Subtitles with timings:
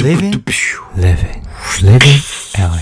[0.00, 0.32] Living,
[0.96, 1.42] living,
[1.82, 2.20] living
[2.56, 2.80] LA.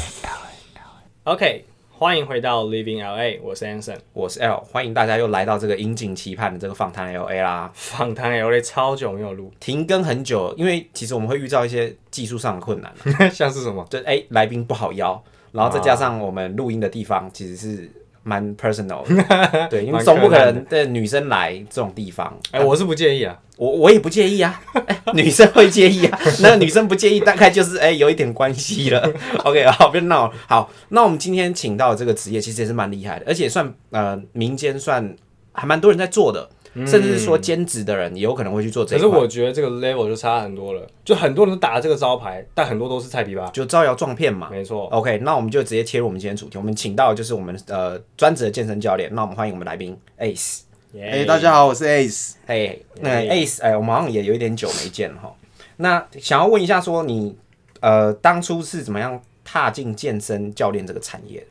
[1.25, 3.97] OK，欢迎回到 Living LA，我是 Anson。
[4.13, 7.71] 我是 L，欢迎大家又来到这个引颈期盼的这个访谈 LA 啦。
[7.73, 13.87] 访谈 LA 超久没有录，停更很久，因为其实我们会遇到一些技术上的困难、啊， 像是什么？
[13.89, 15.21] 就哎、来宾不好邀，
[15.53, 17.91] 然后再加上我们录音的地方其实是
[18.27, 23.39] 蛮 personal 的， 对，因为总不可能的女生来这种地方，哎、我是不介意啊。
[23.57, 29.11] 我我也不介意啊， 哎女生会介意啊，那个女生不介意，大概就是哎、有一点关系了。
[29.45, 30.35] OK，好，别闹了。
[30.47, 35.17] 好，那我们今天请到的这个职业其实也是蛮厉害的，而且算呃民间算
[35.53, 36.51] 还蛮多人在做的，
[36.85, 39.07] 甚至是说兼职的人也有可能会去做这可是。
[39.07, 43.49] 我觉得这个 level 就差很多了，就很多人都打了这个招牌，但很多都是菜皮吧。
[43.53, 44.49] 就招摇撞骗嘛。
[44.51, 46.59] 没错，OK，那我们就直接切入我们今天主题。
[46.59, 49.09] 我们请到就是我们呃专职的健身教练。
[49.15, 50.63] 那我们欢迎我们来宾 Ace。
[50.95, 52.33] 哎哎、大家好，我是 Ace。
[52.47, 55.35] 哎，那 Ace，哎，我们好像也有一点久没见了哈。
[55.77, 57.37] 那想要问一下，说你
[57.81, 61.47] 呃当初是怎么样踏进健身教练这个产业的？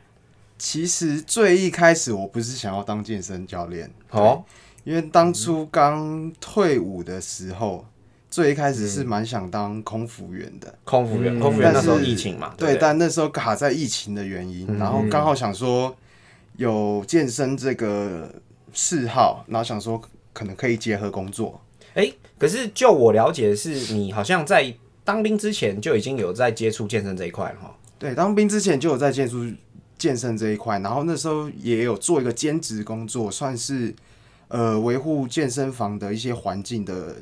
[0.58, 4.42] 其实最一开始我不是想要当健身教练，哦，
[4.86, 7.84] 因为当初刚退伍的时候，
[8.30, 10.72] 最一开始是蛮想当空服员的。
[10.84, 15.92] 空服员，嗯空服员那时候疫情嘛，对，但那时候卡在疫情的原因，然后刚好想说
[16.56, 18.32] 有健身这个
[18.72, 20.00] 嗜好，然后想说
[20.32, 21.60] 可能可以结合工作。
[21.94, 27.76] 哎、可是就我了解的是，你好像在当兵之前就已经有在接触健身这一块了哈。
[27.98, 29.44] 对，当兵之前就有在接触
[29.98, 33.92] 健身这一块，然后那时候也有做一个兼职工作，算是
[34.48, 37.16] 呃维护健身房的一些环境的，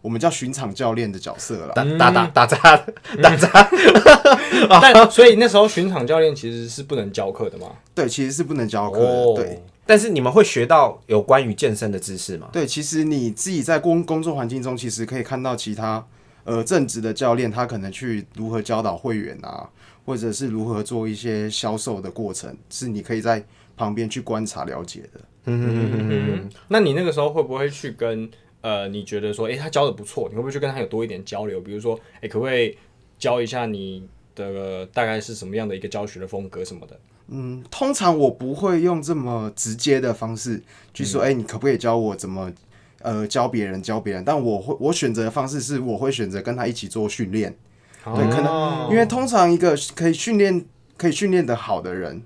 [0.00, 1.74] 我们叫巡场教练的角色了。
[1.74, 2.86] 打打打打杂
[3.22, 3.70] 打杂，
[4.80, 7.66] 但所以那时候巡场教练其实是不能教课的嘛。
[7.94, 9.06] 对，其实是不能教课的。
[9.06, 12.48] 哦对但是你们会学到有关于健身的知识吗？
[12.52, 16.06] 对，其实你自己在工工作环境中，其实可以看到其他
[16.44, 19.68] 呃正职的教练，他可能去如何教导会员啊，
[20.06, 23.44] 或者是如何做一些销售的过程，是你可以在
[23.76, 25.20] 旁边去观察了解的。
[25.44, 28.28] 嗯，那你那个时候会不会去跟
[28.60, 31.60] 呃，你觉得说，诶，他教的不错，你会不会去跟他有多一点交流？
[31.60, 32.76] 比如说，诶，可不可以
[33.18, 37.00] 教一下你的大概是什么样的一个教学的风格什么的？
[37.28, 40.60] 嗯，通常我不会用这么直接的方式
[40.92, 42.52] 去说，哎、你可不可以教我怎么
[43.00, 44.24] 呃教别人教别人？
[44.24, 47.56] 但我会我选择的方式是，我会选择跟他一起做训练。
[48.04, 50.64] 对，可能因为通常一个可以训练
[50.96, 52.22] 可以训练的好的人，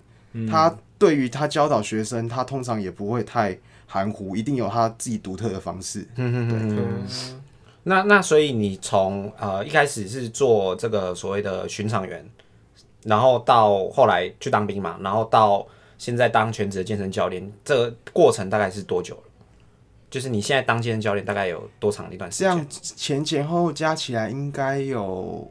[0.48, 6.06] 他对于他教导学生，他通常也不会太含糊，一定有他自己独特的方式。
[7.82, 12.24] 那那所以你从呃一开始是做这个所谓的巡场员，
[13.02, 15.66] 然后到后来去当兵嘛，然后到
[15.98, 19.22] 现在当全职的健身教练，这个过程大概是多久了？
[20.10, 22.48] 就是你现在当健身教练大概有多长的一段时间？
[22.48, 25.46] 这样前前后后加起来应该有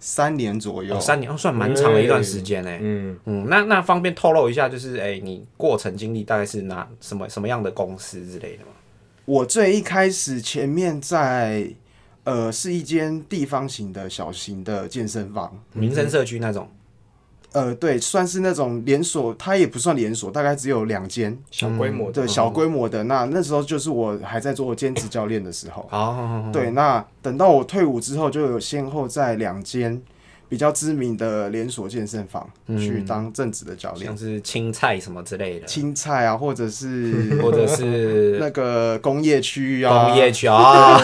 [0.00, 0.96] 三年左右。
[0.96, 2.70] 哦，三年，哦，算蛮长的一段时间呢。
[2.80, 8.72] 嗯，嗯，那那方便透露一下，就是哎、你过程经历大概是哪什么什么样的公司之类的吗？
[9.26, 11.70] 我最一开始前面在
[12.24, 16.68] 呃是一间地方型的小型的健身房，民生社区那种，
[17.52, 23.02] 呃，对，算是那种连锁，它也不算连锁，大概只有两间，小规模的，对，小规模的。
[23.04, 30.00] 那那时候就是我还在做兼职教练的时候，哦，对，那等到我退伍之后，就有先后在两间
[30.50, 34.06] 比较知名的连锁健身房去当正职的教练。
[34.06, 40.96] 像，是青菜什么之类的，青菜啊，或者是 或者是那个工业区域啊，工业区啊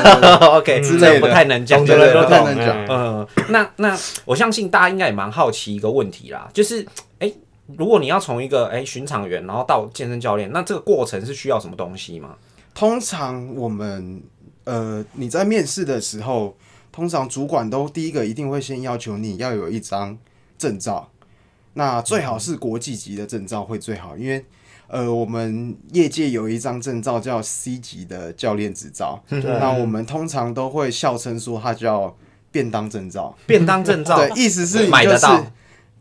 [0.56, 6.84] ，OK，之类的这不太能讲，懂的人都不太懂能讲哎嗯，那那我相信大家应该也蛮好奇一个问题啦，就是
[7.20, 7.32] 哎、
[7.78, 12.30] 如果你要从一个哎巡场员，然后到健身教练，那这个过程是需要什么东西吗？
[12.74, 14.20] 通常我们
[14.64, 16.56] 呃你在面试的时候，
[16.96, 20.16] 通常主管都第一个一定会先要求你要有一张
[20.56, 21.10] 证照，
[21.74, 24.42] 那最好是国际级的证照会最好，因为
[24.88, 32.16] 呃我们业界有一张证照叫 C 级的教练执照，那我们通常都会笑称说它叫
[32.50, 35.46] 便当证照，便当证照，对，意思是你就是买得到。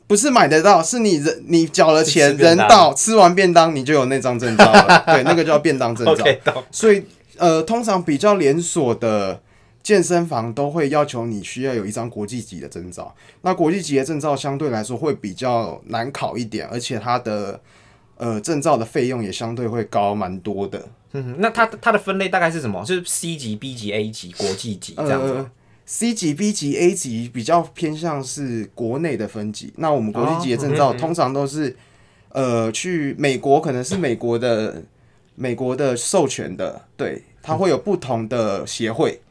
[0.08, 5.04] 不是买得到，是你人你缴了钱，人到吃完便当，你就有那张证照了。
[5.08, 6.64] 对，那个叫便当证照。
[6.72, 7.04] 所以
[7.38, 9.42] 呃，通常比较连锁的
[9.86, 13.14] 健身房都会要求你需要有一张国际级的证照。
[13.44, 17.62] 那国际级的证照相对来说会比较难考一点，而且它的
[18.18, 20.88] 呃证照的费用也相对会高蛮多的。
[21.14, 22.84] 嗯，那它它的分类大概是什么？
[22.84, 25.34] 就是 C 级、B 级、A 级、国际级这样子。
[25.34, 25.52] 呃
[25.86, 29.72] ，C 级、B 级、A 级比较偏向是国内的分级。
[29.78, 31.78] 那我们国际级的证照通常都是
[32.30, 34.82] 呃去美国，可能是美国的
[35.36, 39.22] 美国的授权的，对，它会有不同的协会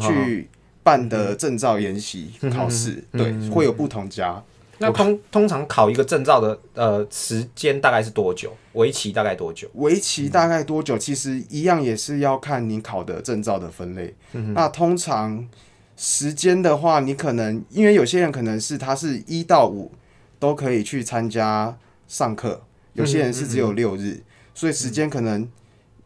[0.00, 0.48] 去
[0.82, 4.42] 办的证照研习考试，对，会有不同家。
[4.78, 8.52] 那通通常考一个证照的呃时间大概是多久？
[8.72, 9.68] 为期大概多久？
[9.74, 10.98] 为期大概多久？
[10.98, 14.12] 其实一样也是要看你考的证照的分类。
[14.52, 15.48] 那通常
[15.96, 19.92] 时间的话，你可能因为有些人可能是他是一到五
[20.40, 21.78] 都可以去参加
[22.08, 22.60] 上课，
[22.94, 24.22] 有些人是只有六日，
[24.54, 25.48] 所以时间可能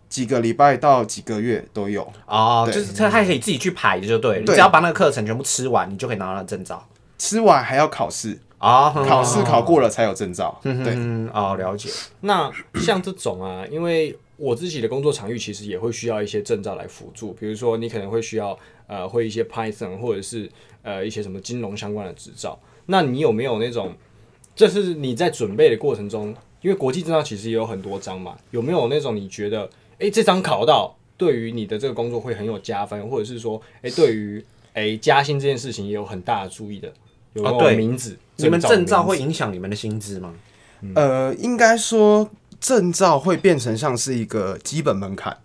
[0.08, 2.06] 几个礼拜到几个月都有。
[2.26, 4.40] 哦，对就是他还可以自己去排，就对了。
[4.40, 6.86] 你只要把那个课程全部吃完，你就可以拿到那证照。
[7.18, 10.58] 吃完还要考试，哦，考试考过了才有证照。
[10.62, 11.90] 对，嗯，哦，了解。
[12.20, 18.56] 那像这种啊，因为我自己的工作场域其实也会需要一些证照来辅助，比如说你可能会需要
[18.86, 20.48] 呃会一些 Python 或者是
[20.82, 22.56] 呃一些什么金融相关的执照。
[22.86, 23.92] 那你有没有那种，
[24.54, 26.28] 这是你在准备的过程中，
[26.62, 29.68] 因为国际证照其实也有很多张嘛，有没有那种你觉得，
[29.98, 36.92] 诶这张考到对于你的这个工作会很有加分，或者是说，诶对于诶加薪这件事情也有很大的注意的，
[37.34, 38.16] 有没有哦对名字？
[38.36, 40.34] 你们证照会影响你们的薪资吗？
[40.94, 42.30] 呃，应该说
[42.60, 45.36] 证照会变成像是一个基本门槛。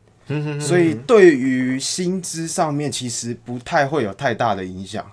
[0.59, 5.05] 所以对于薪资上面其实不太会有太大的影响。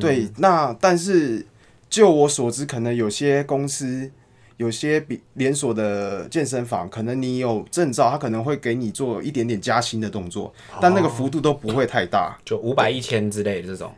[0.00, 1.44] 对，那但是
[1.90, 4.10] 就我所知，可能有些公司、
[4.58, 13.90] 有些比连锁的健身房，可能你有证照，他可能会给你做一点点加薪的动作，但那个幅度都不会太大，就五百、一千之类的这种。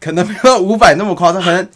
[0.00, 1.66] 可能没有五百那么夸张，可能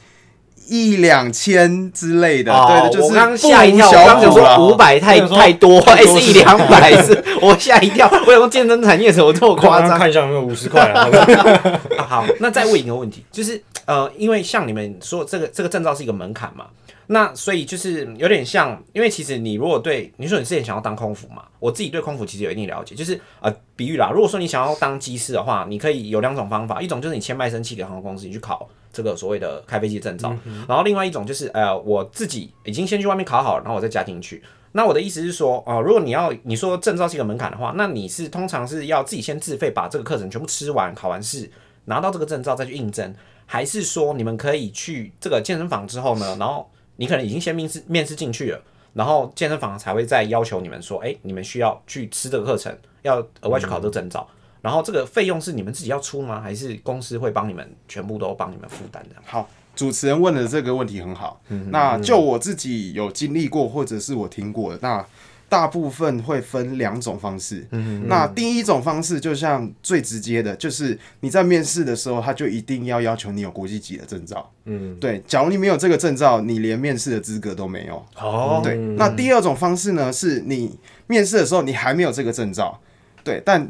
[0.67, 2.53] 一两千之类的。
[2.53, 8.07] 哦对的，就是我刚刚吓一跳，刚刚想说五百太太多，哎，是一两百是，我吓一跳。
[8.11, 9.97] 我想说健身产业怎么这么夸张？
[9.97, 11.09] 看一下有没有五十块啊？
[11.97, 16.67] 啊好，那再问一个问题，就是呃，因为像你们说这个这个证照是一个门槛嘛，
[17.11, 30.37] 那所以就是有点像，因为其实你如果对你说你之前想要当空服嘛，我自己对空服其实有一定了解，就是呃，比喻啦，如果说你想要当机师的话，你可以有两种方法，一种就是你签卖身契给航空公司，你去考这个所谓的开飞机证照，
[30.69, 34.43] 然后另外一种就是呃，我自己已经先去外面考好了，然后我再加进去。
[34.73, 41.51] 那我的意思是说，啊、如果你要你说证照是一个门槛的话，那你是通常是要自己先自费把这个课程全部吃完，考完试，
[41.87, 43.15] 拿到这个证照再去应征，
[43.47, 48.61] 还是说你们可以去这个健身房之后呢，然后你可能已经先面试面试进去了，
[48.93, 54.29] 然后健身房才会再要求你们说，哎、你们需要去吃这个课程，要额外去考这个证照。
[54.61, 56.41] 然后这个费用是你们自己要出吗？
[56.41, 59.15] 还是公司会帮你们全部都帮你们负担的？
[59.25, 61.41] 好，主持人问的这个问题很好。
[61.71, 65.07] 那就我自己有经历过，或者是我听过的，那
[65.49, 67.67] 大部分会分两种方式。
[67.71, 74.51] 嗯那第一种方式就像最直接的，就是你在面试的时候，他就一定要要求你有国际级的证照。
[74.67, 78.05] 嗯，对，假如你没有这个证照，你连面试的资格都没有。
[78.17, 82.79] 哦，对，那第二种方式呢，是你面试的时候你还没有这个证照，
[83.25, 83.67] 对，但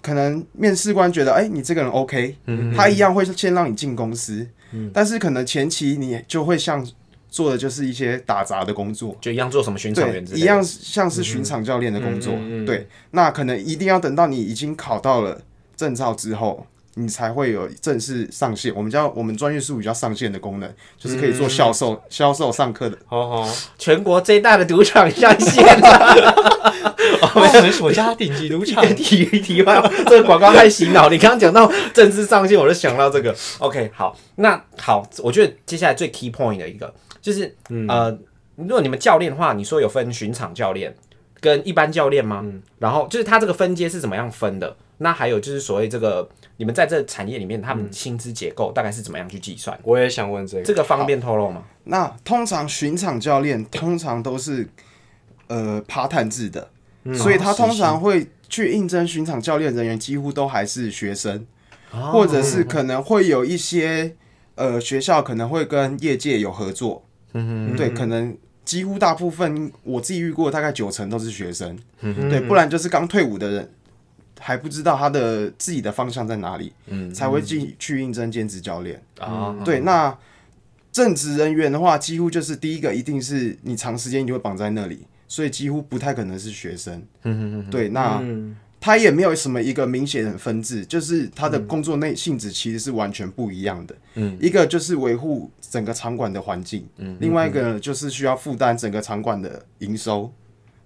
[0.00, 2.36] 可能面试官觉得，哎、你这个人 OK，、
[2.74, 4.48] 他一样会先让你进公司，
[4.92, 6.84] 但是可能前期你就会像
[7.32, 12.32] 做的就是一些打杂的工作，就一样做什么巡场对员之，类，一样像是巡场教练的工作，
[12.64, 15.40] 对，那可能一定要等到你已经考到了
[15.74, 16.64] 证照之后。
[16.94, 26.34] 你才会有正式上线，我们叫我们专业术语叫上线的功能，就是可以做销售、销售上课的好好，全国最大的赌场上线了。
[27.34, 28.84] 我们所家顶级赌场。
[28.94, 31.08] 题题外话，这个广告太洗脑。
[31.08, 33.34] 你刚刚讲到正式上线，我就想到这个。
[33.60, 37.56] OK，好，那好，我觉得接下来最 key point 的一个就是，
[37.88, 38.10] 呃，
[38.56, 40.94] 如果你们教练的话，你说有分巡场教练
[41.40, 42.44] 跟一般教练吗？
[42.78, 44.76] 然后就是他这个分阶是怎么样分的？
[44.98, 49.76] 那还有就是所谓这个，你们在这产业里面，他们薪资结构大概是怎么样去计算？
[49.82, 51.64] 我也想问这个，这个方便透露吗？
[51.84, 54.68] 那通常巡场教练通常都是
[55.48, 56.70] 呃趴探制的，
[57.14, 61.44] 所以他通常会去应征巡场教练人员，几乎都还是学生，
[61.90, 64.14] 或者是可能会有一些
[64.54, 67.04] 呃学校可能会跟业界有合作，
[67.76, 73.70] 对，可能几乎大部分我自己遇过，大概九成都是学生，对，不然就是刚退伍的人。
[74.44, 76.72] 还不知道他的自己的方向在哪里，
[77.14, 79.00] 才会进去应征兼职教练。
[79.20, 80.18] 啊，对，那
[80.90, 87.00] 正职人员的话，几乎就是第一个一定是你长时间你就会绑在那里，所以几乎不太可能是学生。
[87.70, 88.20] 对，那
[88.82, 93.94] 他也没有什么一个明显的分制，就是他的工作内性质其实是完全不一样的。
[94.14, 100.32] 嗯一个就是维护整个场馆的环境，嗯另外一个呢就是需要负担整个场馆的营收。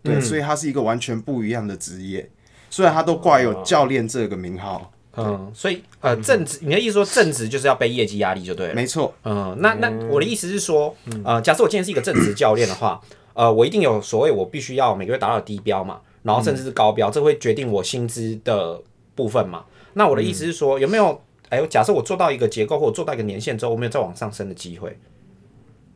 [0.03, 2.31] 对，所以他是一个完全不一样的职业。
[2.69, 8.75] 虽然他都挂有教练这个名号，嗯，所以呃，正职，你的意思说正职就是要背业绩压力就对了。
[8.75, 13.01] 没错，嗯，那那我的意思是说，呃，假设我今天是一个正职教练的话，
[13.33, 18.83] 呃，我一定有所谓我必须要每个月达到低标嘛，然后甚至是高标，这会决定我薪资的
[19.15, 19.65] 部分嘛。
[19.95, 24.99] 那我的意思是说，有没有哎，假设我做到一个结构或者做到一个年限之后，我没有再往上升的机会。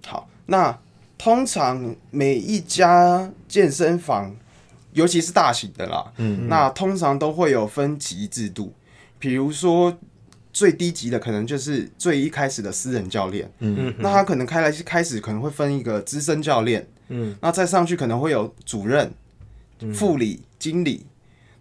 [0.07, 0.79] 好，那
[1.19, 4.35] 通常每一家健身房，
[4.93, 8.73] 尤其是大型的啦，嗯，那通常都会有分级制度，
[9.19, 9.99] 比如说
[10.53, 19.13] 最低级的可能就是最一开始的私人教练，嗯，那他可能开来开始可能会分一个资深教练，嗯，那再上去可能会有主任、
[19.95, 21.07] 副理、经理，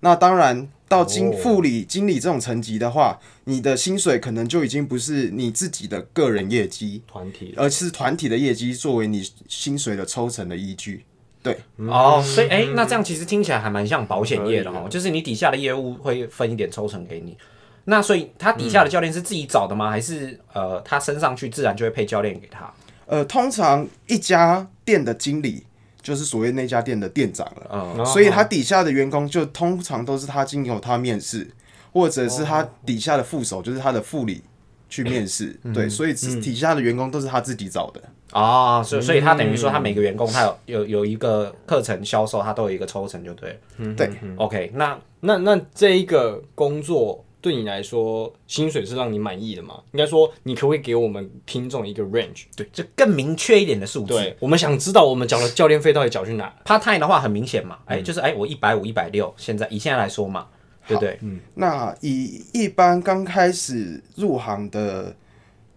[0.01, 0.67] 那当然。
[0.89, 11.05] 到经副理、经理这种层级的话，你的薪水可能就已经不是你自己的个人业绩，团体，而是团体的业绩作为你薪水的抽成的依据。
[11.43, 17.37] 对，哦，所以哎，那这样其实听起来还蛮像保险业的哦，就是你底下的业务会分一点抽成给你。
[17.85, 19.91] 那所以他底下的教练是自己找的吗？
[19.91, 22.73] 还是呃，他升上去自然就会配教练给他？
[23.05, 25.65] 呃，通常一家店的经理。
[26.09, 31.47] 就是所谓那家店的店长了，所以他底下的员工就通常都是他经由他面试，
[31.93, 34.41] 或者是他底下的副手，就是他的副理
[34.89, 35.55] 去面试。
[35.71, 38.01] 对，所以底下的员工都是他自己找的。
[38.31, 43.59] 啊，所以所以他等于说他每个员工他有有有一个课程销售，他都有一个抽成，就对。
[43.95, 47.23] 对，OK，那那那这一个工作。
[47.41, 49.81] 对你来说，薪水是让你满意的吗？
[49.93, 52.43] 应该说，你可不可以给我们听众一个 range？
[52.55, 54.07] 对，就更明确一点的数字。
[54.07, 60.47] 对，我们想知道我们缴的教练费到底缴去哪？Part time 的话很明显嘛，哎，就是哎，我一百五、一百六，现在以现在来说嘛，
[60.85, 61.17] 对不对？
[61.21, 61.39] 嗯。
[61.55, 65.15] 那以一般刚开始入行的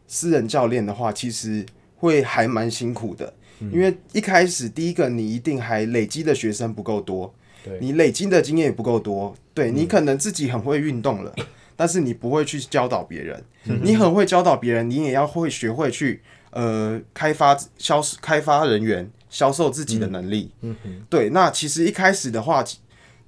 [0.07, 1.65] 私人教练的话，其实
[1.97, 7.33] 会还蛮辛苦的，因为一开始第一个你一定还累积的学生不够多。
[7.81, 11.35] 你累积的经验也不够多，对你可能自己很会运动了，
[11.77, 13.45] 但是你不会去教导别人。
[13.83, 20.53] 你很会教导别人，你也要会学会去呃开发销开发人员销售自己的能力。
[20.63, 20.75] 嗯
[21.09, 21.31] 对。
[21.31, 22.65] 那其实一开始的话，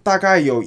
[0.03, 0.65] 大概有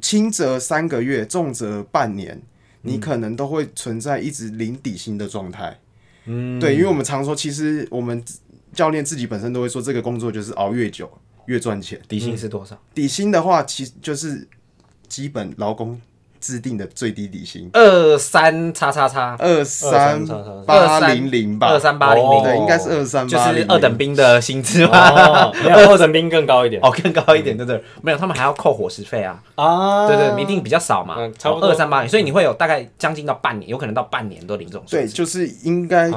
[0.00, 2.40] 轻则三个月，重则半年，
[2.82, 5.78] 你可能都会存在一直零底薪的状态。
[6.26, 8.22] 嗯，对，因为我们常说，其实我们
[8.74, 11.10] 教练自己本身都会说，这个工作就是熬越久。
[11.46, 12.78] 越赚钱，底薪是多少？
[12.94, 14.46] 底薪的话，其实就是
[15.08, 16.00] 基本劳工
[16.40, 20.24] 制定的最低底薪，二三叉叉叉，二三
[20.64, 31.70] 八零零吧，二三八零零，对，应该是二三，就是二等兵的薪资嘛，没有二等兵更高一点， 哦，更高一点，对对，没有，他们还要扣伙食费啊，啊，对对，一定比较少嘛，差不多。
[31.70, 36.10] 二三八零，所以你会有大概将近到半年，有可能到半年都领这种，对，就是应该。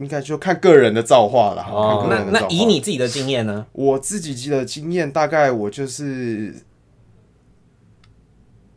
[0.00, 1.62] 应该就看个人的造化了。
[1.70, 3.66] 哦，那那以你自己的经验呢？
[3.72, 6.54] 我自己的经验大概我就是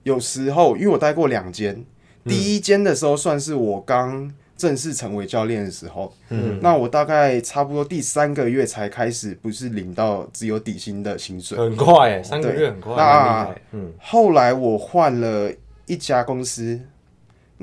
[0.03, 1.83] 有时候，因为我待过两间，
[2.25, 6.13] 第一间的时候算是我刚正式成为教练的时候。
[6.29, 12.95] 嗯，那我大概差不多第三个月才开始，不是领到只有底薪的薪水，很快，三个月很快。
[12.95, 15.51] 那嗯，后来我换了
[15.85, 16.79] 一家公司。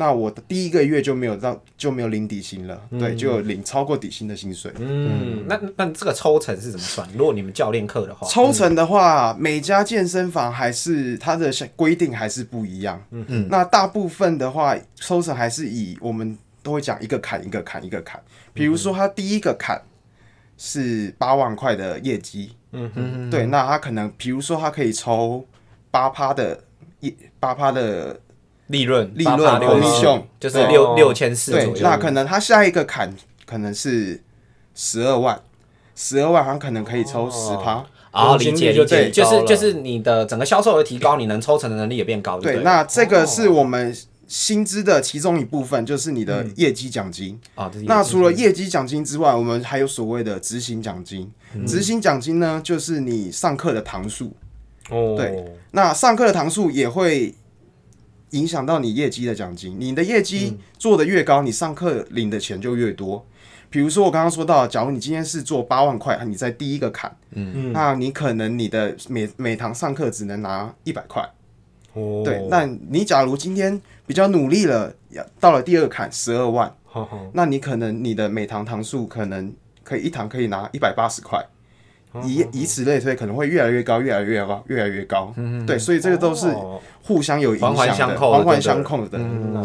[0.00, 4.72] 那我的第一个月就没有让就没有领底薪了，对，就领超过底薪的薪水。
[4.78, 7.06] 嗯，那那这个抽成是怎么算？
[7.14, 12.98] 如果你们教练课的话，抽成的话，每家健身房还是它的规定还是不一样。
[13.10, 18.18] 嗯嗯，那大部分的话，抽成还是以我们都会讲一个坎一个坎一个坎。
[18.54, 19.82] 比如说，他第一个坎
[20.56, 25.44] 是八万块的业绩，嗯哼，对，那他可能比如说他可以抽
[25.90, 26.58] 八趴的
[27.00, 28.18] 业八趴的。
[28.70, 31.76] 利润，利润，就是六六千四左右。
[31.80, 33.12] 那可能他下一个坎
[33.44, 34.22] 可能是
[34.74, 35.40] 十二万，
[35.94, 37.84] 十二万他可能可以抽十趴。
[38.12, 42.40] 啊，理解理解，就是就是你的整个销售额提高，你能抽成的能力也变高。
[42.40, 43.96] 对，那这个是我们
[44.26, 47.70] 薪资的其中一部分，就是你的业绩奖金啊。
[47.84, 51.30] 那除了业绩奖金之外，我们还有所谓的执行奖金。
[51.66, 54.32] 执行奖金呢，就是你上课的堂数。
[54.90, 57.34] 哦，对，那上课的堂数也会。
[58.30, 63.26] 影响到你业绩的奖金，你的业绩做的越高，你上课领的钱就越多。
[63.68, 71.22] 比如说我刚刚说到，假如你今天是做八万块，你在第一个坎，嗯，那你可能你的每每堂上课只能拿一百块。
[71.92, 74.92] 哦，对，那你假如今天比较努力了，
[75.38, 76.72] 到了第二坎十二万，
[77.32, 79.52] 那你可能你的每堂堂数可能
[79.84, 81.44] 可以一堂可以拿一百八十块。
[82.24, 85.32] 以以此类推，可能会越来越高，越来越高，越来越高。
[85.36, 86.46] 嗯，对，所以这个都是
[87.02, 89.18] 互相有影响的，环环相扣的。
[89.18, 89.64] 嗯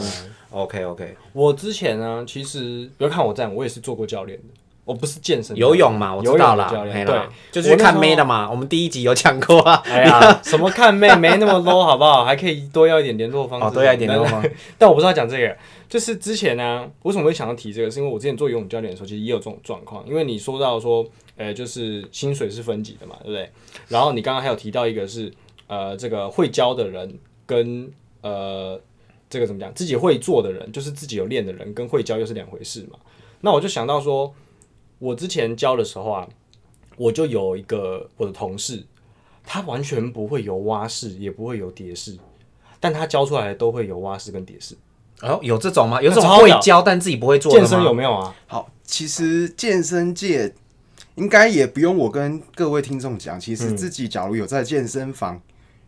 [0.52, 1.16] ，OK OK。
[1.34, 4.46] 我之前呢，其实不要看我这样，我也是做过教练的。
[4.84, 6.70] 我不是健身，游泳嘛，我知道了。
[6.70, 7.20] 对，
[7.52, 8.48] 就是看妹的嘛。
[8.48, 9.82] 我们第一集有讲过啊。
[9.84, 12.24] 哎呀， 什么看妹没那么 low 好不好？
[12.24, 13.74] 还可以多要一点联络方式。
[13.74, 14.56] 多要一点联络方式。
[14.78, 15.58] 但我不知道讲这个，
[15.90, 17.90] 就是之前呢，为什么会想要提这个？
[17.90, 20.08] 是因为我之前做游泳教练的时候，其实也有这种状况。
[20.08, 21.04] 因为你说到说。
[21.38, 23.50] 呃，就是薪水是分级的嘛，对不对？
[23.88, 25.32] 然后你刚刚还有提到一个是，
[25.68, 28.80] 呃，这个会教的人跟呃
[29.30, 29.74] 这个怎么讲？
[29.74, 32.98] 自己会做的人，就是自己有练的人，跟会教又是两回事嘛。
[33.42, 34.34] 那我就想到说，
[35.00, 36.28] 我之前教的时候啊，
[36.98, 38.84] 我就有一个我的同事，
[39.44, 42.18] 他完全不会有蛙式，也不会有蝶式，
[42.80, 44.76] 但他教出来的都会有蛙式跟蝶式。
[45.22, 46.02] 哦，有这种吗？
[46.02, 47.60] 有这种会教但自己不会做的？
[47.60, 48.36] 健身有没有啊？
[48.48, 50.54] 好，其实健身界
[51.16, 55.42] 应该也不用我跟各位听众讲，其实自己假如有在健身房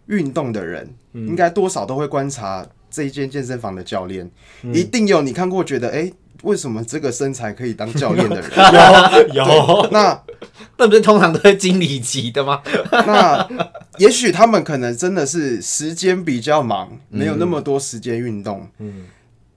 [0.07, 4.29] 运动的人，应该多少都会观察这一间健身房的教练，
[4.73, 6.09] 一定有你看过觉得，哎、
[6.43, 8.49] 为什么这个身材可以当教练的人？
[9.33, 10.23] 有 有，那
[10.77, 12.61] 那不是通常都是经理级的吗？
[12.91, 13.47] 那
[13.97, 18.65] 也许他们可能真的是时间比较忙，没有那么多时间运动。
[18.77, 19.07] 嗯，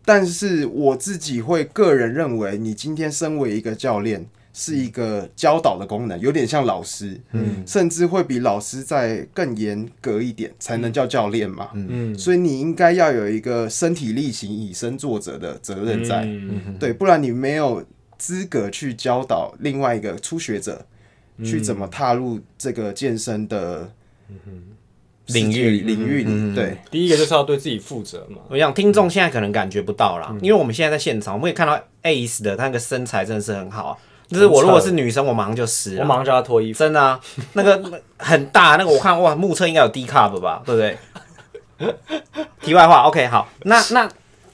[0.04, 4.26] 但是我自己会个人认为，你今天身为一个教练，
[4.60, 11.70] 是一个教导的功能，有点像老师，嗯，甚至会比老师再更严格一点，才能叫教练嘛。
[11.72, 12.14] 嗯。
[12.18, 16.76] 所以你应该要有一个身体力行、以身作则的责任在，嗯。
[16.78, 17.82] 对，不然你没有
[18.18, 20.84] 资格去教导另外一个初学者
[21.42, 23.90] 去怎么踏入这个健身的
[25.28, 25.80] 领域。
[25.80, 26.54] 领域里。
[26.54, 28.42] 对，第一个就是要对自己负责嘛。
[28.50, 30.20] 我想听众现在可能感觉不到嗯。
[30.20, 33.96] 啦，因为我们现在在现场，我们可以看到 Ace 的他那个身材真的是很好啊。
[34.30, 36.02] 就是我如果是女生，我马上就湿了。
[36.02, 36.78] 我马上叫他脱衣服。
[36.78, 37.20] 真的啊，
[37.54, 40.96] 那个很大，那个我看哇，目测应该有 D cup 吧，对不对？
[42.62, 44.08] 题外话，OK，好，那那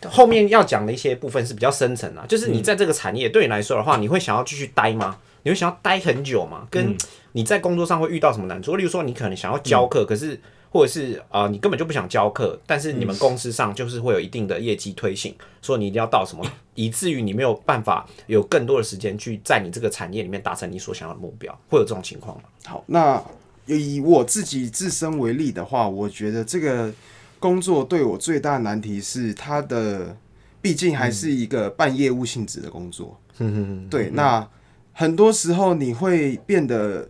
[0.08, 5.16] 后面要讲的一些部分是比较深层啊，就是你在这个产业对你来说的话，你会想要继续待吗？
[5.42, 6.66] 你会想要待很久吗？
[6.70, 6.96] 跟
[7.32, 8.76] 你在工作上会遇到什么难处？
[8.76, 10.40] 例如说，你可能想要教课，可是
[10.76, 22.42] 或者是啊、呃你根本就不想教课，但是你们公司上就是会有一定的业绩推行，说你一定要到什么，以至于你没有办法有更多的时间去在你这个产业里面达成你所想要的目标，会有这种情况吗？
[22.66, 23.22] 好，那
[23.64, 26.92] 以我自己自身为例的话，我觉得这个
[27.38, 30.16] 工作对我最大的难题是它的，
[30.60, 33.18] 毕竟还是一个半业务性质的工作。
[33.90, 34.46] 对，那
[34.92, 37.08] 很多时候你会变得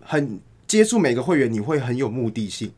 [0.00, 0.40] 很
[0.72, 2.72] 接触每个会员，你会很有目的性。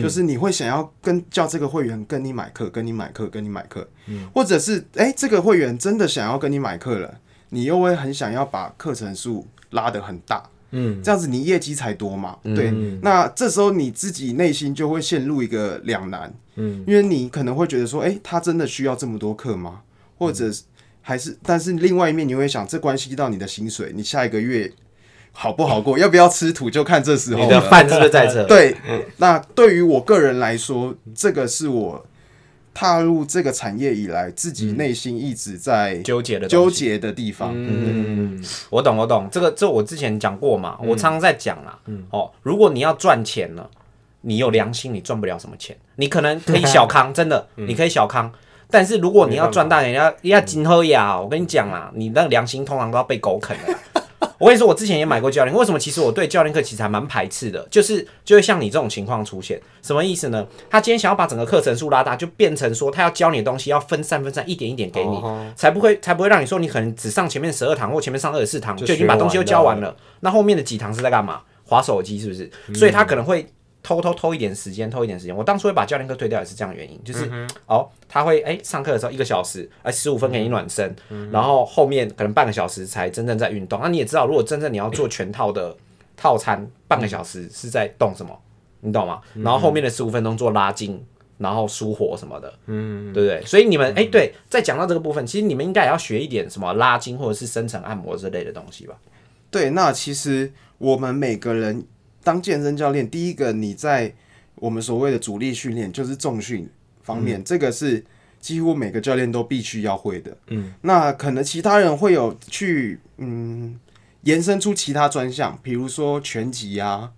[0.00, 3.88] 就是你会想要跟叫这个会员跟你买课，跟你买课，跟你买课，
[4.32, 12.70] 或者是哎、诶这个会员真的想要跟你买课了，你又会很想要把课程数拉得很大，嗯，这样子你业绩才多嘛，对，
[13.02, 19.80] 那这时候你自己内心就会陷入一个两难，嗯，因为你可能会觉得说，哎、他真的需要这么多课吗？
[20.18, 20.48] 或者
[21.02, 24.70] 还是，但是另外一面你会想，这关系到你的薪水，你下一个月
[25.32, 27.42] 好不好过，要不要吃土，就看这时候。
[27.42, 28.44] 你的饭是不是在这？
[28.44, 28.76] 对，
[29.16, 32.04] 那对于我个人来说，这个是我
[32.74, 37.52] 踏入这个产业以来，自己内心一直在纠结的纠结的地方。
[37.54, 41.78] 嗯，我懂，我懂，这个这我之前讲过嘛，我常常在讲啦。
[42.10, 43.70] 哦，如果你要赚钱了，
[44.20, 48.30] 你有良心，你赚不了什么钱，你可能可以小康， 真的，你可以小康。
[48.70, 53.78] 但是如果你要赚大钱，要要金喝呀，我跟你讲啦，你那个良心通常都要被狗啃的啦。
[54.40, 55.78] 我跟你说，我之前也买过教练，为什么？
[55.78, 60.46] 其实我对教练课其实还蛮排斥的，就是就会像你这种情况出现，什么意思呢？
[60.70, 65.22] 他今天想要把整个课程数拉大，就变成说他要教你的东西要分散分散，一点一点给你，
[65.54, 71.42] 才不会才不会让你说你可能只上前面十二堂或前面上二十四堂就就已经把东西都教完了，那后面的几堂是在干嘛？
[71.66, 72.50] 划手机是不是？
[72.74, 73.46] 所以他可能会
[73.82, 75.36] 偷偷偷一点时间，偷一点时间。
[75.36, 77.30] 我当初会把教练课推掉也是这样的原因，就是、
[77.66, 80.94] 哦，他会哎、上课的时候一个小时，哎十五分给你暖身，
[81.30, 83.80] 然后后面可能半个小时才真正在运动。
[83.82, 85.76] 那你也知道，如果真正你要做全套的
[86.16, 88.38] 套餐，半个小时是在动什么？
[88.80, 89.20] 你懂吗？
[89.34, 91.04] 然后后面的十五分钟做拉筋。
[91.40, 93.42] 然后舒活什么的，嗯，对不对？
[93.46, 98.94] 所以你们哎、对，在讲到这个部分，其实你们应该也要学一点什么拉筋或者是深层按摩之类的东西吧？
[99.50, 101.82] 对，那其实我们每个人
[102.22, 104.14] 当健身教练，第一个你在
[104.56, 106.68] 我们所谓的主力训练，就是重训
[107.02, 108.04] 方面，这个是
[108.40, 110.36] 几乎每个教练都必须要会的。
[110.48, 113.78] 嗯，那可能其他人会有去嗯
[114.22, 117.12] 延伸出其他专项，比如说拳击啊。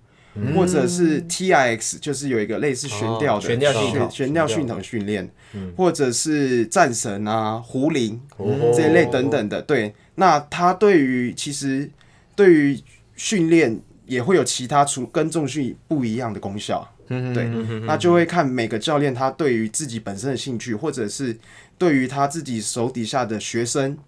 [0.56, 5.30] 或者是 T I X，就是有一个类似悬吊的、悬吊系统悬吊系统训练，
[5.76, 9.60] 或者是战神啊、胡林哦这一类等等的。
[9.60, 11.90] 对，那他对于其实
[12.34, 12.80] 对于
[13.14, 16.88] 训练也会有其他除跟重训不一样的功效。
[17.08, 17.44] 对，
[17.84, 21.38] 那就会看每个教练他对于自己本身的兴趣，或者是
[21.76, 23.98] 对于他自己手底下的学生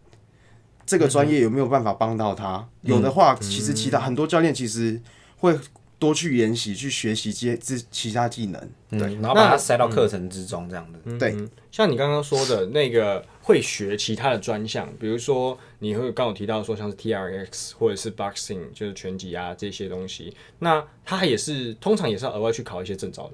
[0.86, 2.66] 这个专业有没有办法帮到他。
[2.80, 4.98] 有的话，其实其他很多教练其实
[5.36, 5.54] 会
[5.98, 8.70] 多去研习、去学习这这其他技能。
[8.90, 11.18] 对，然后把它塞到课程之中，这样的。
[11.18, 11.36] 对，
[11.70, 23.32] 像你刚刚说的那个会学其他的专项，比如说你会刚有提到说像是 T R X 或者是 boxing，就是拳击啊这些东西，那它也是通常也是要额外去考一些证照的。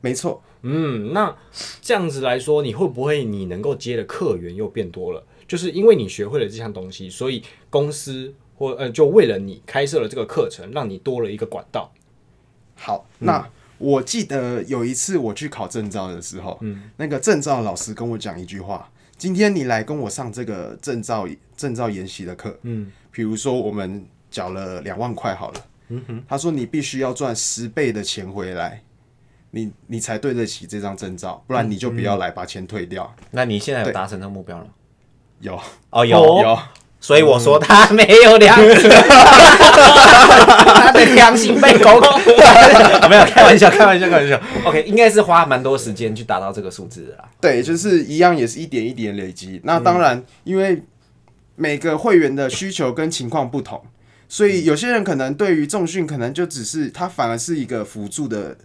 [0.00, 1.36] 没错，嗯，那
[1.80, 5.24] 这样子来说，你会不会你能够接的客源又变多了？
[5.46, 11.92] 就是因为你学会了这项东西，所以公司或呃就为了你开设了这个课程，让你多了一个管道。
[12.74, 28.82] 好，那我记得有一次我去考证照的时候，嗯，那个证照老师跟我讲一句话：今天你来跟我上这个证照证照研习的课，嗯，比如说我们缴了两万块好了，嗯哼，他说你必须要赚十倍的钱回来。
[29.54, 33.14] 你你才对得起这张证照，不然你就不要来把钱退掉。
[33.32, 34.66] 那你现在有达成这个目标了？
[35.40, 35.60] 有。
[35.90, 36.16] 哦，有。
[36.18, 36.58] 哦有，
[37.02, 38.88] 所以我说他没有良心，
[40.74, 42.08] 他的良心被狗狗。
[43.10, 44.40] 没有开玩笑，开玩笑，开玩笑。
[44.64, 47.24] OK，应该是花蛮多时间去达到这个数字的啦。
[47.40, 49.60] 对，就是一样，也是一点一点累积。
[49.64, 50.80] 那当然，因为
[51.56, 53.82] 每个会员的需求跟情况不同，
[54.28, 58.56] 所以有些人可能对于重训可能就只是他反而是一个辅助的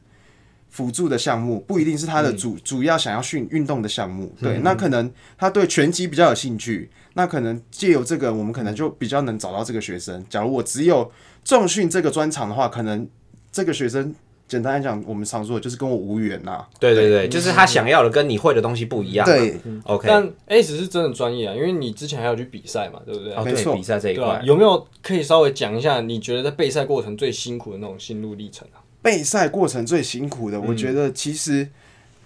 [0.77, 4.31] 辅助的项目，不一定是他的主、主要想要训运动的项目。
[4.39, 10.23] 对，那可能他对拳击比较有兴趣，那可能借由这个，我们可能就比较能找到这个学生。
[10.29, 11.11] 假如我只有
[11.43, 13.09] 重训这个专长的话，可能
[13.51, 14.13] 这个学生。
[14.47, 19.25] 简单来讲，我们常说的就是跟我无缘呐、对对对，就是他想要的跟你会的东西不一样。
[19.25, 20.07] 对，，OK。
[20.07, 23.33] 但 S 是真的专业啊，因为你之前还有去比赛嘛，对不对？
[23.33, 28.79] 哦，没错对，比赛这一块，有没有可以稍微讲一下，你觉得在备赛过程最辛苦的那种心路历程啊？
[29.01, 31.67] 备赛过程最辛苦的，我觉得其实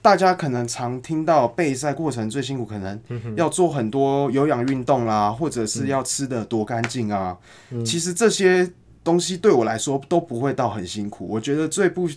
[0.01, 2.99] 大家可能常听到备赛过程最辛苦，可能
[3.36, 7.38] 要做很多有氧运动啦，或者是要吃的多干净啊。
[7.86, 8.67] 其实这些
[9.03, 11.27] 东西对我来说都不会到很辛苦。
[11.27, 12.10] 我觉得最不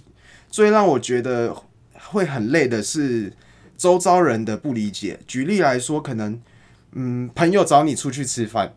[0.49, 1.55] 最让我觉得
[2.09, 3.33] 会很累的是
[3.77, 5.19] 周遭人的不理解。
[5.27, 6.41] 举例来说，可能
[6.93, 8.73] 嗯朋友找你出去吃饭，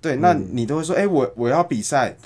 [0.00, 2.16] 对，那你都会说，哎、我我要比赛，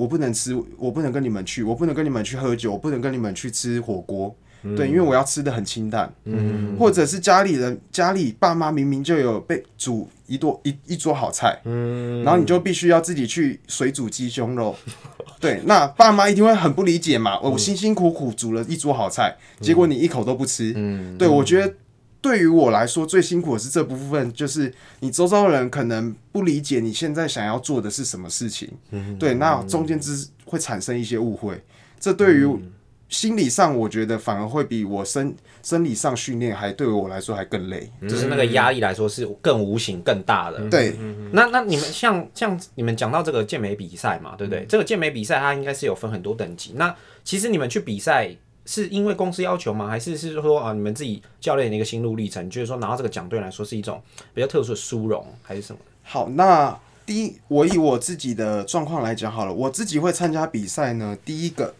[0.00, 4.34] 我不能吃，我不能跟你们去，我不能跟你们去喝酒，我不能跟你们去吃火锅，
[4.74, 14.74] 对，因为我要吃的很清淡，嗯，或者是家里人家里爸妈明明就有被煮一桌一一桌好菜，嗯，然后你就必须要自己去水煮鸡胸肉，
[15.38, 21.74] 对，那爸妈一定会很不理解嘛，我辛辛苦苦煮了一桌好菜，结果你一口都不吃，嗯，对我觉得。
[22.22, 28.70] 对于我来说，最辛苦的是这部分，就是你周遭的人可能不理解你现在想要做的是什么事情，
[29.18, 31.62] 对，那中间之会产生一些误会，
[31.98, 32.46] 这对于
[33.08, 37.90] 心理上，我觉得反而会比我生生理上训练还对我来说还更累。
[38.02, 40.60] 就是那个压力来说是更无形、更大的。
[40.68, 40.94] 对，
[41.32, 44.64] 那那你们像像你们讲到这个健美比赛嘛，对不对？
[44.68, 46.72] 这个健美比赛它应该是有分很多等级。
[46.76, 48.30] 那其实你们去比赛
[48.70, 49.88] 是因为公司要求吗？
[49.88, 52.48] 还是是说啊你们自己教练的一个心路历程？
[52.48, 54.00] 就是说拿到这个奖对你来说是一种
[54.32, 55.80] 比较特殊的殊荣，还是什么？
[56.04, 61.18] 好，那第一，我以我自己的状况来讲好了，我自己会参加比赛呢。
[61.24, 61.74] 第一个，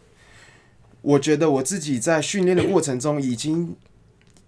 [1.03, 3.76] 我觉得我自己在训练的过程中已经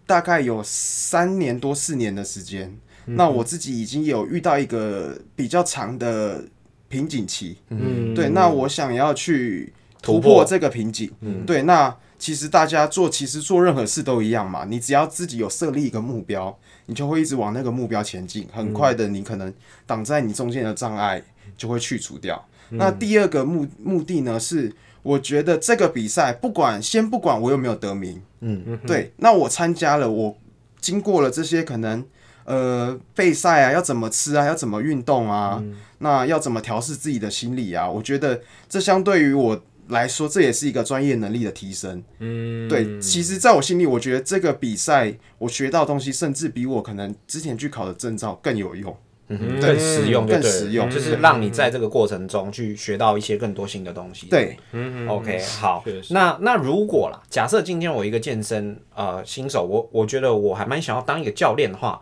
[0.05, 6.45] 大概有三年多四年的时间，那我自己已经有遇到一个比较长的
[6.89, 7.59] 瓶颈期。
[7.69, 11.09] 嗯，对，那我想要去突破这个瓶颈。
[11.21, 16.57] 嗯对，那其实大家做其实做任何事都一样嘛，你只要自己有设立一个目标，
[16.87, 19.53] 你就会一直往那个目标前进，很快的你可能
[19.87, 21.21] 挡在你中间的障碍
[21.57, 22.41] 就会去除掉。
[22.69, 30.37] 那第二个目目的呢是，我觉得这个比赛不管先不管我有没有得名，嗯，对，那我参加了，我
[30.81, 32.05] 经过了这些可能。
[32.45, 35.63] 呃，备赛啊，要怎么吃啊，要怎么运动啊，
[35.99, 37.89] 那要怎么调试自己的心理啊？
[37.89, 42.03] 我觉得这相对于我来说，这也是一个专业能力的提升。
[42.21, 48.97] 嗯，对，其实在我心里，我觉得这个比赛我学到的东西，甚至比我可能之前去考的证照更有用。
[49.29, 50.91] 嗯更实用更实用。
[50.91, 54.27] 就是让你在这个过程中去学到一些更多新的东西。
[54.27, 54.59] 对
[55.09, 55.81] ，OK，好。
[55.85, 56.13] 确，实。
[56.13, 61.99] 那那如果啦，假设今天我一个健身呃新手，我我觉得我还蛮想要当一个教练的话，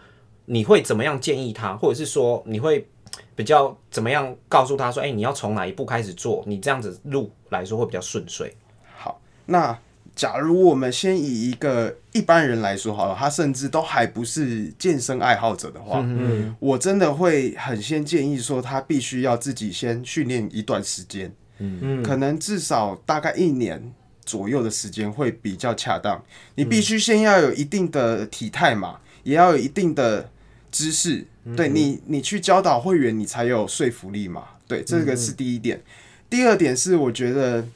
[0.46, 2.88] 你会怎么样建议他，或者是说你会
[3.34, 8.54] 比较怎么样告诉他说，哎、你要从哪一步开始做，你这样子路来说会比较顺遂。
[8.96, 9.78] 好，那
[10.14, 23.92] 假如我们先以一个一般人来说好了，他甚至都还不是健身爱好者的话，嗯，我真的会很先建议说，他必须要自己先训练一段时间，嗯，可能至少大概一年。
[24.26, 26.22] 左右的时间会比较恰当，
[26.54, 30.30] 你必须先要有一定的体态嘛，也要有一定的
[30.70, 34.44] 知识，对你，你去教导会员，你才有说服力嘛。
[34.66, 35.82] 对，这个是第一点。
[36.28, 37.66] 第二点是，我觉得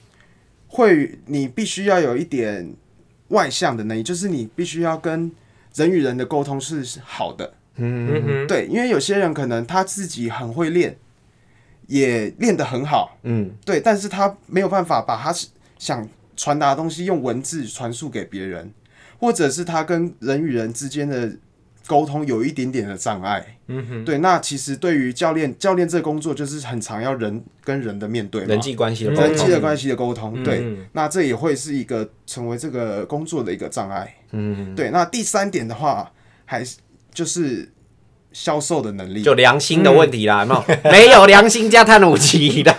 [0.68, 2.74] 会你必须要有一点
[3.28, 5.30] 外向的能力，就是你必须要跟
[5.74, 7.54] 人与人的沟通是好的。
[7.76, 10.96] 嗯哼，对，因为有些人可能他自己很会练，
[11.88, 15.34] 也练得很好，嗯，对，但是他没有办法把他
[15.76, 18.72] 想传达的东西用文字传输给别人，
[19.18, 21.36] 或者是他跟人与人之间的
[21.86, 23.56] 沟通有一点点的障碍。
[23.66, 34.14] 嗯哼，对，那其实对于教练，教练这工作就是很常要人跟人的面对，人际关系的沟人际，的关系的沟通，对，嗯那这也会是一个成为这个工作的一个障碍。
[34.32, 34.90] 嗯，对。
[34.90, 36.10] 那第三点的话，
[36.44, 36.76] 还是
[37.14, 37.72] 就是
[38.32, 41.24] 销售的能力，就良心的问题啦，有没有？
[41.26, 42.74] 良心加碳五级的，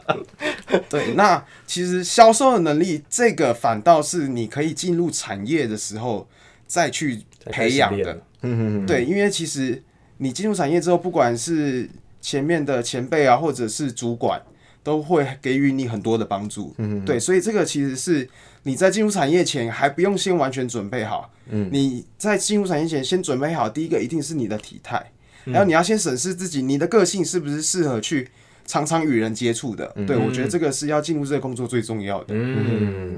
[0.88, 1.12] 对。
[1.14, 6.26] 那其实销售的能力，这个反倒是你可以进入产业的时候
[6.68, 8.22] 再去培养的。
[8.42, 9.82] 嗯对，因为其实
[10.18, 11.88] 你进入产业之后，不管是
[12.20, 14.40] 前面的前辈啊，或者是主管，
[14.84, 16.72] 都会给予你很多的帮助。
[16.78, 18.28] 嗯，对，所以这个其实是
[18.62, 21.32] 你在进入产业前还不用先完全准备好。
[21.50, 25.10] 嗯，你在进入产业前先准备好，第一个一定是你的体态，
[25.44, 28.28] 然后你要先审视自己，你的个性是不是适合去
[28.66, 29.86] 常常与人接触的。
[30.06, 32.34] 对我觉得这个是要进入这个工作最重要的。
[32.36, 33.16] 嗯，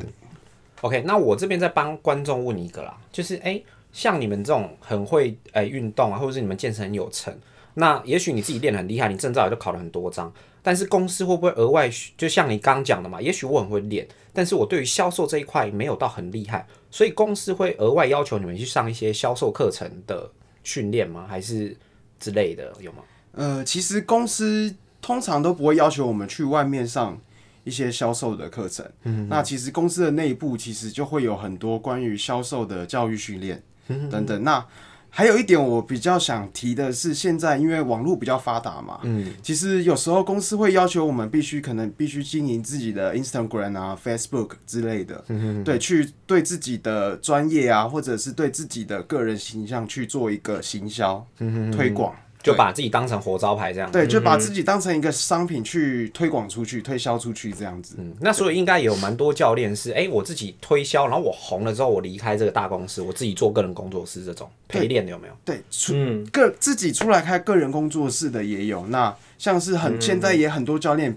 [0.83, 7.37] OK，那我这边再帮观众问一个啦，就是哎、诶像你们这种很会哎运、动啊，或者是你们健身很有成，
[7.75, 13.21] 那也许你自己练得很厉害，你证照也都考了很多张，但是公司会不会额外就像你刚刚讲的嘛？
[13.21, 20.31] 也许我很会练，但是我对于销售这一块没有到很厉害，所以公司会额外要求你们去上一些销售课程的
[20.63, 21.27] 训练吗？
[21.29, 21.77] 还是
[22.19, 22.99] 之类的有吗？
[23.33, 27.21] 呃，其实公司通常都不会要求我们去外面上
[27.71, 28.85] 一些销售的课程。
[29.05, 33.63] 嗯，那其实公司的内部其实就会有很多关于销售的教育训练
[34.11, 34.43] 等等。
[34.43, 34.67] 那
[35.13, 51.27] 还有一点我比较想提的是，现在因为网络比较发达嘛，嗯，其实有时候公司会要求我们必须可能必须经营自己的 Instagram 啊、Facebook 之类的，嗯对，去对自己的专业啊，或者是对自己的个人形象去做一个行销、
[51.73, 52.15] 推广。
[52.43, 53.91] 就把自己当成活招牌这样。
[53.93, 57.97] 对，就把自己当成一个商品去推广出去、推销出去这样子。
[57.99, 65.35] 嗯，那所以应该也有蛮多教练是，哎、我自己推销，然后我红了之后，我离开这个大公司，我自己做个人工作室这种陪练的有没有？
[65.45, 68.87] 对，出嗯个自己出来开个人工作室的也有。
[68.87, 71.17] 那像是很、现在也很多教练，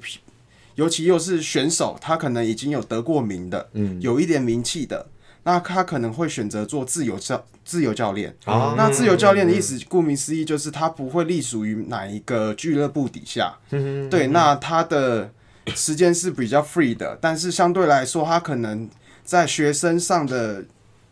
[0.75, 5.05] 尤其又是选手，他可能已经有得过名的，嗯，有一点名气的，
[5.43, 8.35] 那他可能会选择做自由教自由教练。
[8.45, 13.57] 啊那自由教练的意思，顾名思义就是他不会隶属于哪一个俱乐部底下。
[14.09, 15.31] 对，那他的
[15.75, 18.89] 时间是比较 free 的，但是相对来说，他可能
[19.23, 20.65] 在学生上的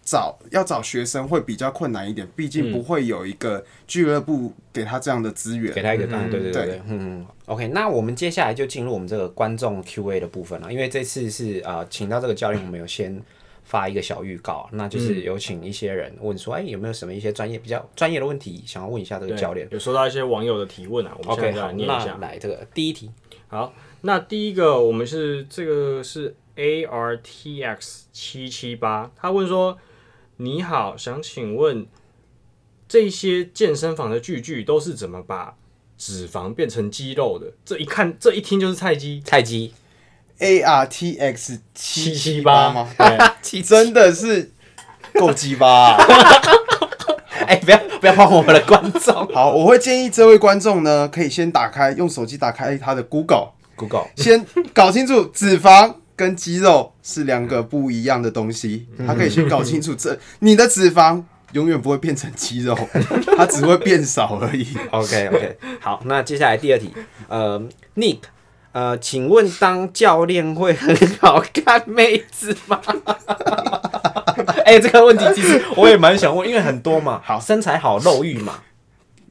[0.03, 5.73] 找要找学生会比较困难一点，毕竟不会有一个俱乐部给他这样的资源。
[5.73, 13.21] 给他一个当然，对对对对对，嗯，OK，那我们接下来就进入我们这个观众 Q&A 的部分了，因为这次是呃请到这个教练，我们有先
[13.71, 19.65] 发一个小预告，那就是有请一些人问说，哎、有没有什么一些专业比较专业的问题想要问一下这个教练。
[19.71, 22.17] 有收到一些网友的提问啊，我们现在，来念一下。
[22.19, 23.09] 那来这个第一题，
[23.47, 29.77] 好，那第一个我们是这个是 ARTX 七七八，他问说：
[30.35, 31.87] 你好，想请问
[32.89, 35.55] 这些健身房的巨巨都是怎么把
[35.97, 37.53] 脂肪变成肌肉的？
[37.63, 39.21] 这一看，这一听就是菜鸡。
[39.21, 39.71] 菜鸡，
[40.41, 42.71] A R T X 七七八。
[42.71, 42.87] 吗？
[42.97, 44.51] 对， 真的是
[45.13, 45.97] 够鸡巴、啊。
[47.47, 49.27] 哎、不要不要碰我们的观众。
[49.33, 58.87] 好，我会建议这位观众呢，可以先打开用手机打开他的 Google，Google，先搞清楚脂肪跟肌肉是两个不一样的东西。
[59.05, 62.77] 他可以先搞清楚这你的脂肪永远不会变成肌肉，
[63.35, 64.65] 它只会变少而已。
[64.91, 66.93] OK OK，好，那接下来第二题，
[67.27, 67.59] 呃
[67.97, 68.19] ，Nick，
[68.73, 72.79] 呃，请问当教练会很好看妹子吗？
[74.65, 78.63] 哎、这个问题其实 我也蛮想问，因为很多嘛，好身材好肉欲嘛，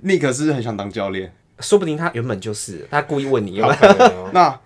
[0.02, 1.32] 你可是很想当教练？
[1.60, 4.30] 说不定他原本就是，他故意问你有有？
[4.32, 4.58] 那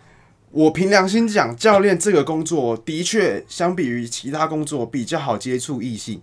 [0.50, 6.22] 我凭良心讲，教练这个工作的确相比于其他工作比较好接触异性，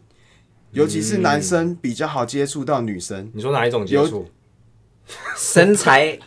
[0.72, 3.30] 尤其是男生比较好接触到女生。
[3.34, 4.30] 你说哪一种接触？
[5.36, 6.18] 身材、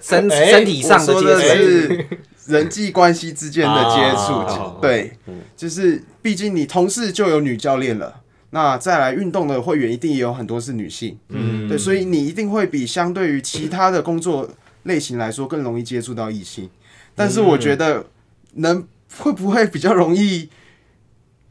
[0.00, 2.06] 身哎身体上的接触，是
[2.46, 5.12] 人际关系之间的接触，啊对，
[5.56, 14.48] 就是毕竟你同事就有女教练了，那再来运动的会员一定也有很多是女性，嗯，对，所以你一定会比相对于其他的工作
[14.84, 16.70] 类型来说更容易接触到异性，
[17.14, 18.06] 但是我觉得
[18.54, 18.86] 能
[19.18, 20.48] 会不会比较容易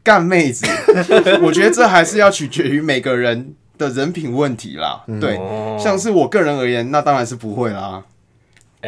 [0.02, 0.66] 干妹子，
[1.42, 5.76] 我觉得这还是要取决于每个人的人品问题啦，对，哦。
[5.78, 8.02] 像是我个人而言，那当然是不会啦，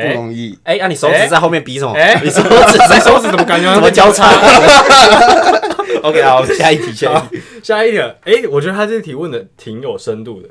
[0.01, 0.59] 不哎容易。
[0.65, 1.93] 哎、那，你手指在后面比什么？
[1.93, 4.29] 哎你手指在手指怎么感觉怎么交叉？
[6.03, 7.43] OK，好，下一题，下一题。
[7.63, 10.49] 下一个，哎、我觉得他这题问的挺有深度的，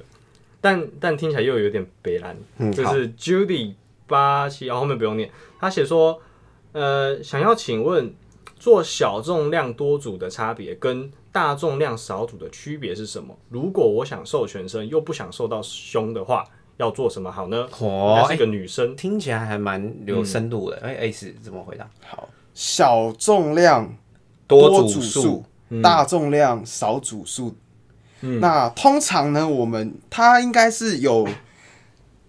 [0.59, 2.35] 但但听起来又有点北蓝。
[2.57, 3.73] 嗯好这是 Judy
[4.07, 5.29] 八七，然后后面不用念。
[5.59, 6.21] 他写说，
[6.73, 8.13] 呃，想要请问
[8.59, 13.37] 做小重量多组的差别跟大重量少组的区别是什么？
[13.49, 16.43] 如果我想瘦全身又不想瘦到胸的话，
[16.77, 17.67] 要做什么好呢？
[17.79, 20.79] 哦她是个女生，听起来还蛮有深度的。
[20.81, 21.87] 哎、a e 怎么回答？
[22.07, 23.95] 好小重量
[24.47, 25.45] 多组组数，
[25.83, 27.55] 大重量少组数。
[28.19, 31.27] 那通常呢，我们它应该是有，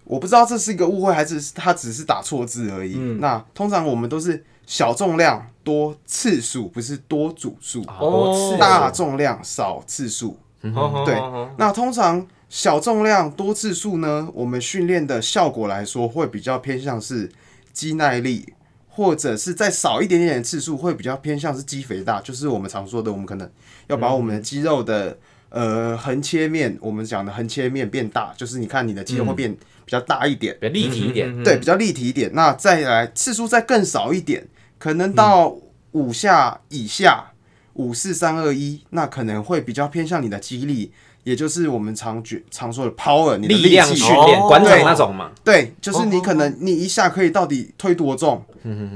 [0.03, 2.95] 我不知道这是一个误会还是它只是打错字而已。
[3.19, 7.83] 那通常我们都是小重量多次数，不是多组数。
[7.99, 10.37] 哦大重量少次数。
[10.61, 11.15] 哦对，
[11.57, 17.31] 那通常小重量多次数呢，我们训练的效果来说，会比较偏向是
[17.71, 18.53] 肌耐力，
[18.87, 23.49] 或者是再少一点点的次数，会比较偏向是肌肥大，就是我们常说的，我们可能
[23.87, 25.15] 要把我们的肌肉的、
[25.49, 31.43] 呃横切面，我们讲的横切面变大，就是你看你的肌肉会变比较大一点，比较立体一点。
[31.43, 32.31] 对，比较立体一点。
[32.33, 34.47] 那再来次数再更少一点，
[34.79, 35.55] 可能到
[35.91, 37.31] 五下以下，
[37.73, 40.91] 五四三二一，那可能会比较偏向你的肌力，
[41.29, 48.43] 也就是我们常觉常说的 power，你的力量气训练，哦馆长那种嘛，对，就是你可能你一下可以到底推多重，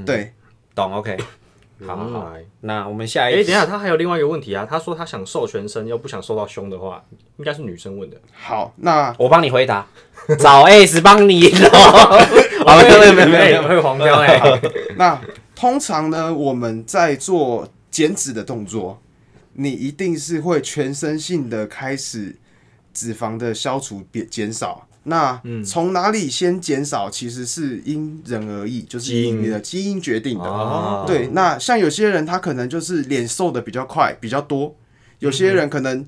[0.04, 0.32] 对，
[0.74, 1.16] 懂？OK，
[1.86, 2.32] 好好好。
[2.62, 4.66] 那我们下哎、一题等一下，他还有另外一个问题啊。
[4.68, 7.00] 他说他想瘦全身，又不想瘦到胸的话，
[7.36, 8.16] 应该是女生问的。
[8.32, 9.86] 好，那我帮你回答，
[10.40, 11.68] 找 Ace 帮你咯。
[12.66, 14.60] 好，没有没有没有没有，会黄标哎、
[14.98, 15.20] 那
[15.54, 18.98] 通常呢，我们在做减脂的动作，
[19.54, 22.36] 你一定是会全身性的开始
[22.92, 24.86] 脂肪的消除变减少。
[25.04, 30.44] 那从哪里先减少，其实是因人而异，就是基因你的基因决定的。
[30.44, 34.76] 哦对，那像有些人他可能就是脸瘦的比较快比较多，
[35.18, 36.06] 有些人可能。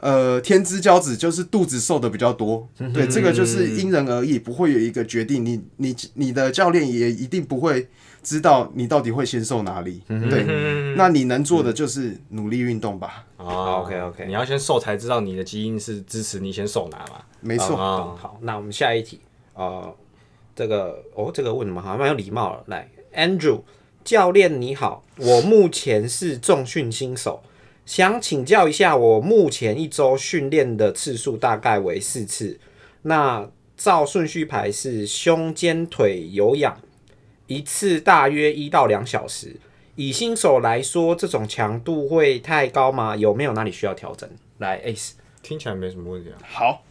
[0.00, 5.46] 呃，天之骄子就是肚子瘦的比较多，对，这个就是因人而异，不会有一个决定。
[5.46, 7.86] 你你你的教练也一定不会
[8.22, 10.94] 知道你到底会先瘦哪里，对。
[10.96, 13.82] 那你能做的就是努力运动吧，哦。
[13.84, 14.26] OK，OK。
[14.26, 17.22] 你要先瘦才知道你的基因是支持你先瘦拿嘛。
[17.40, 17.76] 没错。
[17.76, 19.20] 啊好，那我们下一题，
[19.54, 19.92] 呃，
[20.54, 22.62] 这个哦，这个问的蛮好，蛮有礼貌了。
[22.66, 23.62] 来，Andrew
[24.04, 27.42] 教练你好，我目前是重训新手，
[27.84, 32.60] 想请教一下，我目前一周训练的次数大概为四次，
[33.02, 36.78] 那照顺序排是胸肩腿有氧，
[37.46, 39.56] 一次大约一到两小时。
[39.94, 43.14] 以新手来说，这种强度会太高吗？
[43.14, 44.26] 有没有哪里需要调整？
[44.56, 45.10] 来，Ace，
[45.42, 46.38] 听起来没什么问题啊。
[46.42, 46.82] 好，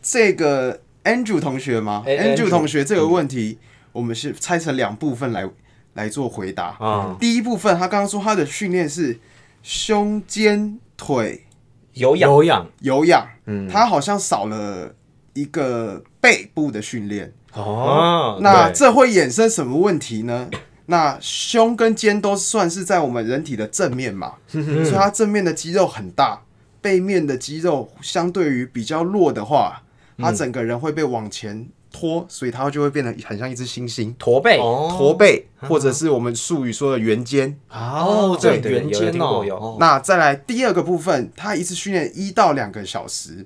[0.00, 3.58] 这个 Andrew 同学吗、e Andrew 同学这个问题，
[3.90, 5.50] 我们是拆成两部分来
[5.94, 6.76] 来做回答。
[6.78, 9.18] 啊第一部分，他刚刚说他的训练是
[9.64, 11.46] 胸肩腿
[11.94, 14.94] 有氧有氧有氧，嗯，他好像少了
[15.36, 17.32] 一个背部的训练。
[17.52, 20.50] 哦，那这会衍生什么问题呢？
[20.86, 26.42] 那胸跟肩都算是在我们人体的正面嘛，所以它正面的肌肉很大，
[26.80, 29.82] 背面的肌肉相对于比较弱的话，
[30.18, 34.60] 它整个人会被往前拖，所以它就会变得很像一只猩猩，驼背。
[34.60, 34.94] 哦。
[34.96, 37.58] 驼背，或者是我们术语说的圆肩。
[37.68, 39.76] 哦这对圆肩哦。
[39.80, 43.44] 那再来第二个部分，它一次训练一到两个小时。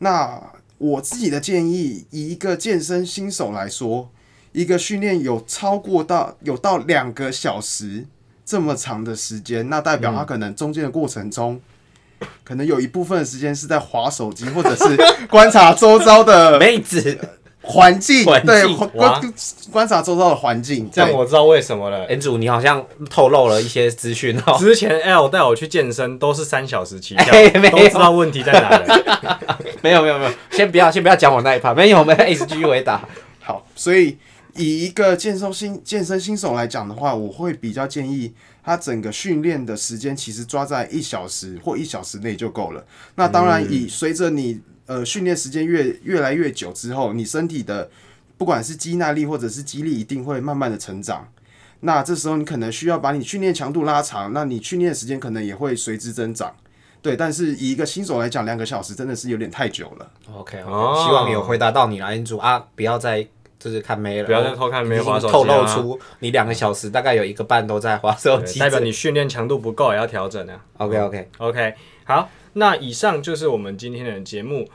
[0.00, 0.42] 那
[0.82, 4.10] 我自己的建议，以一个健身新手来说，
[4.50, 8.04] 一个训练有超过到有到两个小时
[8.44, 11.60] 这么长的时间，那代表他可能中间的过程中。
[12.44, 17.18] 可能有一部分的时间是在划手机，或者是 观察周遭的 妹子
[17.62, 19.34] 环境，对，观观
[19.72, 20.86] 观察周遭的环境。
[20.86, 22.06] 对这样我知道为什么了。
[22.08, 24.56] ，Andrew，你好像透露了一些资讯哦。
[24.58, 27.32] 之前 L 带我去健身都是三小时起跳
[27.70, 29.58] 都知道问题在哪了。
[29.84, 33.06] 没有没有没有，先不要先不要讲我那一趴，没有，我们 Ace 继续回答。
[33.40, 34.16] 好，所以
[34.54, 42.86] 以一个健身新健身新手来讲的话，我会比较建议他整个训练的时间其实抓在一小时或一小时内就够了。
[43.16, 47.90] 那当然以，随着你呃训练时间越越来越久之后，你身体的
[48.38, 51.26] 不管是肌耐力或者是肌力，一定会慢慢的成长。
[51.80, 56.54] 那这时候你可能需要把你训练强度拉长，那你训练时间可能也会随之增长。
[57.02, 60.10] 对，但是以一个新手来讲，两个小时真的是有点太久了。
[60.34, 63.26] OK，, o 哦 k 希望有回答到你了，Andrew 啊，不要再
[63.58, 70.64] 就是看没了，不要再偷看妹已经滑手机啊透露出你两个小时大概有一个半都在滑手机，代表你训练强度不够，也要调整啊。
[70.78, 71.74] OK OK，OK，
[72.04, 74.68] 好，那以上就是我们今天的节目。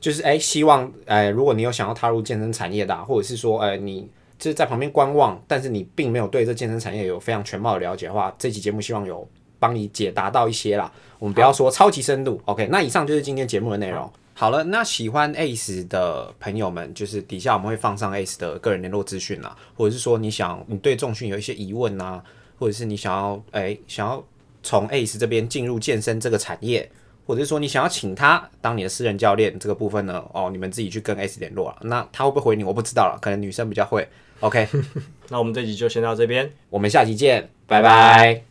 [0.00, 9.28] 就是哎、希望哎、如果你有想要踏入健身产业的、啊，或者是说哎、你就是在旁边观望，但是你并没有对这健身产业有非常全貌的了解的话，这期节目希望有
[9.58, 10.90] 帮你解答到一些啦。
[11.18, 12.68] 我们不要说超级深度，OK？
[12.70, 14.10] 那以上就是今天节目的内容。
[14.34, 22.22] 好了，那喜欢 Ace 的朋友们，就是底下我们会放上 Ace 的个人联络资讯啦，或者是说你想你对重训有一些疑问啊，
[22.56, 24.24] 或者是你想要哎、想要
[24.62, 26.88] 从 ACE 这边进入健身这个产业，
[27.26, 31.76] 或者是说你想要请他当你的私人教练这个部分呢，哦，你们自己去跟 ACE 联络了。
[31.82, 34.06] 那他会不会回你，我不知道了，可能女生比较会。
[34.38, 34.68] OK，
[35.30, 38.47] 那我们这集就先到这边，我们下期见，拜拜。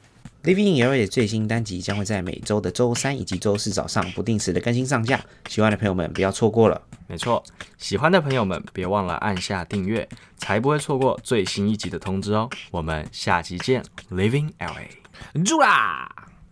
[0.47, 5.19] Living in LA 的最新单集将会在每周的周三以及周四早上不定时的更新上架，
[5.49, 6.81] 喜欢的朋友们不要错过了。
[7.05, 7.43] 没错，
[7.77, 12.49] 喜欢的朋友们别忘了按下订阅，才不会错过最新一集的通知哦。
[12.71, 15.43] 我们下期见，Living LA。
[15.43, 16.26] 住啦！